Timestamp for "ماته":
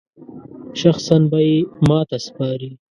1.87-2.17